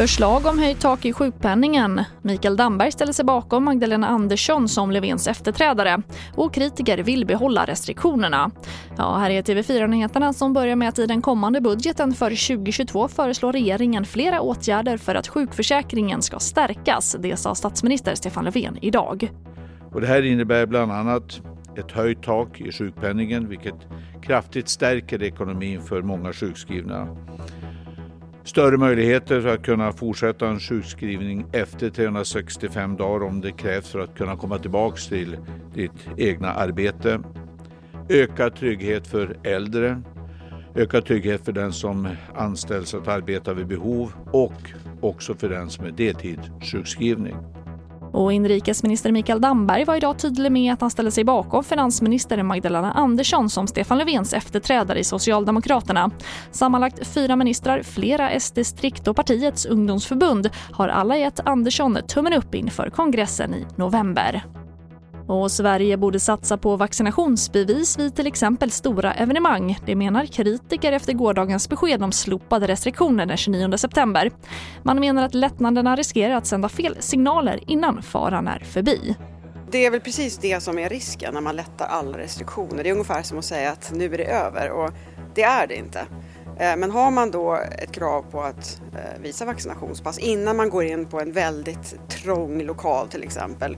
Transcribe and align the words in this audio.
Förslag 0.00 0.46
om 0.46 0.58
höjt 0.58 0.80
tak 0.80 1.04
i 1.04 1.12
sjukpenningen. 1.12 2.04
Mikael 2.22 2.56
Damberg 2.56 2.92
ställer 2.92 3.12
sig 3.12 3.24
bakom 3.24 3.64
Magdalena 3.64 4.06
Andersson 4.06 4.68
som 4.68 4.90
Löfvens 4.90 5.28
efterträdare 5.28 6.02
och 6.36 6.54
kritiker 6.54 6.98
vill 6.98 7.26
behålla 7.26 7.66
restriktionerna. 7.66 8.50
Ja, 8.96 9.16
här 9.16 9.30
är 9.30 9.42
TV4-nyheterna 9.42 10.32
som 10.32 10.52
börjar 10.52 10.76
med 10.76 10.88
att 10.88 10.98
i 10.98 11.06
den 11.06 11.22
kommande 11.22 11.60
budgeten 11.60 12.12
för 12.12 12.56
2022 12.56 13.08
föreslår 13.08 13.52
regeringen 13.52 14.04
flera 14.04 14.40
åtgärder 14.40 14.96
för 14.96 15.14
att 15.14 15.28
sjukförsäkringen 15.28 16.22
ska 16.22 16.38
stärkas. 16.38 17.16
Det 17.18 17.36
sa 17.36 17.54
statsminister 17.54 18.14
Stefan 18.14 18.44
Löfven 18.44 18.78
idag. 18.80 19.30
Och 19.92 20.00
det 20.00 20.06
här 20.06 20.22
innebär 20.22 20.66
bland 20.66 20.92
annat 20.92 21.40
ett 21.76 21.92
höjt 21.92 22.22
tak 22.22 22.60
i 22.60 22.72
sjukpenningen 22.72 23.48
vilket 23.48 23.86
kraftigt 24.22 24.68
stärker 24.68 25.22
ekonomin 25.22 25.82
för 25.82 26.02
många 26.02 26.32
sjukskrivna 26.32 27.16
större 28.50 28.76
möjligheter 28.76 29.46
att 29.46 29.62
kunna 29.62 29.92
fortsätta 29.92 30.48
en 30.48 30.60
sjukskrivning 30.60 31.46
efter 31.52 31.90
365 31.90 32.96
dagar 32.96 33.26
om 33.26 33.40
det 33.40 33.52
krävs 33.52 33.90
för 33.90 33.98
att 33.98 34.14
kunna 34.14 34.36
komma 34.36 34.58
tillbaka 34.58 34.96
till 34.96 35.36
ditt 35.74 36.08
egna 36.16 36.52
arbete. 36.52 37.20
Ökad 38.08 38.56
trygghet 38.56 39.06
för 39.06 39.36
äldre, 39.44 40.02
ökad 40.74 41.04
trygghet 41.04 41.44
för 41.44 41.52
den 41.52 41.72
som 41.72 42.08
anställs 42.34 42.94
att 42.94 43.08
arbeta 43.08 43.54
vid 43.54 43.66
behov 43.66 44.12
och 44.32 44.72
också 45.00 45.34
för 45.34 45.48
den 45.48 45.70
som 45.70 45.84
är 45.84 45.90
deltidssjukskrivning. 45.90 47.36
Och 48.12 48.32
inrikesminister 48.32 49.12
Mikael 49.12 49.40
Damberg 49.40 49.84
var 49.84 49.96
idag 49.96 50.18
tydlig 50.18 50.52
med 50.52 50.72
att 50.72 50.80
han 50.80 50.90
ställer 50.90 51.10
sig 51.10 51.24
bakom 51.24 51.64
finansminister 51.64 52.42
Magdalena 52.42 52.92
Andersson 52.92 53.50
som 53.50 53.66
Stefan 53.66 53.98
Löfvens 53.98 54.32
efterträdare 54.32 54.98
i 54.98 55.04
Socialdemokraterna. 55.04 56.10
Sammanlagt 56.50 57.06
fyra 57.06 57.36
ministrar, 57.36 57.82
flera 57.82 58.40
SD-distrikt 58.40 59.08
och 59.08 59.16
partiets 59.16 59.66
ungdomsförbund 59.66 60.50
har 60.72 60.88
alla 60.88 61.16
gett 61.16 61.40
Andersson 61.40 61.98
tummen 62.08 62.32
upp 62.32 62.54
inför 62.54 62.90
kongressen 62.90 63.54
i 63.54 63.66
november. 63.76 64.59
Och 65.30 65.50
Sverige 65.50 65.96
borde 65.96 66.20
satsa 66.20 66.56
på 66.56 66.76
vaccinationsbevis 66.76 67.98
vid 67.98 68.16
till 68.16 68.26
exempel 68.26 68.70
stora 68.70 69.12
evenemang. 69.14 69.78
Det 69.86 69.96
menar 69.96 70.26
kritiker 70.26 70.92
efter 70.92 71.12
gårdagens 71.12 71.68
besked 71.68 72.02
om 72.02 72.12
slopade 72.12 72.66
restriktioner 72.66 73.26
den 73.26 73.36
29 73.36 73.76
september. 73.76 74.30
Man 74.82 75.00
menar 75.00 75.24
att 75.24 75.34
lättnaderna 75.34 75.96
riskerar 75.96 76.34
att 76.34 76.46
sända 76.46 76.68
fel 76.68 76.96
signaler 77.00 77.60
innan 77.66 78.02
faran 78.02 78.48
är 78.48 78.58
förbi. 78.58 79.16
Det 79.70 79.86
är 79.86 79.90
väl 79.90 80.00
precis 80.00 80.38
det 80.38 80.62
som 80.62 80.78
är 80.78 80.88
risken 80.88 81.34
när 81.34 81.40
man 81.40 81.56
lättar 81.56 81.86
alla 81.86 82.18
restriktioner. 82.18 82.82
Det 82.82 82.88
är 82.88 82.92
ungefär 82.92 83.22
som 83.22 83.38
att 83.38 83.44
säga 83.44 83.70
att 83.70 83.92
nu 83.94 84.14
är 84.14 84.18
det 84.18 84.24
över 84.24 84.70
och 84.70 84.90
det 85.34 85.42
är 85.42 85.66
det 85.66 85.76
inte. 85.76 86.00
Eh, 86.58 86.76
men 86.76 86.90
har 86.90 87.10
man 87.10 87.30
då 87.30 87.58
ett 87.78 87.92
krav 87.92 88.22
på 88.30 88.40
att 88.42 88.80
eh, 88.92 89.22
visa 89.22 89.44
vaccinationspass 89.44 90.18
innan 90.18 90.56
man 90.56 90.70
går 90.70 90.84
in 90.84 91.06
på 91.06 91.20
en 91.20 91.32
väldigt 91.32 92.08
trång 92.08 92.62
lokal 92.62 93.08
till 93.08 93.22
exempel 93.22 93.76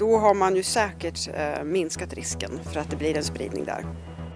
då 0.00 0.16
har 0.16 0.34
man 0.34 0.56
ju 0.56 0.62
säkert 0.62 1.28
eh, 1.34 1.64
minskat 1.64 2.14
risken 2.14 2.50
för 2.72 2.80
att 2.80 2.90
det 2.90 2.96
blir 2.96 3.16
en 3.16 3.22
spridning 3.22 3.64
där. 3.64 3.84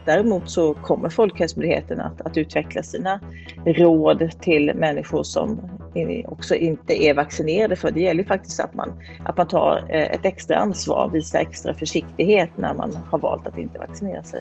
Däremot 0.05 0.51
så 0.51 0.75
kommer 0.75 1.09
Folkhälsomyndigheten 1.09 2.01
att, 2.01 2.21
att 2.21 2.37
utveckla 2.37 2.83
sina 2.83 3.21
råd 3.65 4.31
till 4.41 4.75
människor 4.75 5.23
som 5.23 5.71
också 6.27 6.55
inte 6.55 7.05
är 7.05 7.15
vaccinerade. 7.15 7.77
För 7.77 7.91
det 7.91 8.01
gäller 8.01 8.25
faktiskt 8.25 8.61
att 8.61 8.75
man, 8.75 8.93
att 9.25 9.37
man 9.37 9.49
tar 9.49 9.87
eh, 9.89 10.03
ett 10.03 10.25
extra 10.25 10.57
ansvar, 10.57 11.11
visar 11.13 11.39
extra 11.39 11.75
försiktighet 11.75 12.51
när 12.57 12.75
man 12.75 12.99
har 13.11 13.19
valt 13.19 13.47
att 13.47 13.59
inte 13.59 13.79
vaccinera 13.79 14.23
sig. 14.23 14.41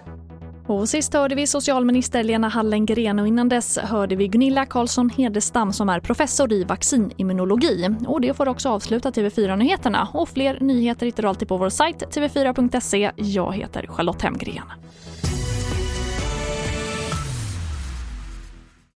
Och 0.68 0.90
sist 0.90 1.14
hörde 1.14 1.36
vi 1.36 1.48
socialminister 1.48 2.24
Lena 2.24 2.48
Hallengren 2.48 3.20
och 3.20 3.28
innan 3.28 3.50
dess 3.50 3.78
hörde 3.78 4.16
vi 4.16 4.28
Gunilla 4.28 4.66
Karlsson 4.66 5.10
Hedestam 5.10 5.74
som 5.74 5.90
är 5.90 6.00
professor 6.00 6.54
i 6.54 6.64
vaccinimmunologi. 6.64 7.90
Och 8.08 8.22
det 8.22 8.34
får 8.34 8.48
också 8.48 8.70
avsluta 8.70 9.12
TV4-nyheterna. 9.12 10.08
Och 10.14 10.30
fler 10.30 10.58
nyheter 10.60 11.06
hittar 11.06 11.24
du 11.24 11.30
alltid 11.30 11.48
på 11.48 11.58
vår 11.58 11.70
sajt 11.70 12.04
tv4.se. 12.16 13.12
Jag 13.16 13.54
heter 13.54 13.88
Charlotte 13.88 14.22
Hemgren. 14.22 14.64